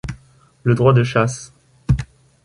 [0.63, 1.53] Le droit de chasse.